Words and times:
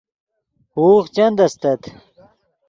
ہوغ 0.73 1.03
چند 1.15 1.37
استت 1.45 1.81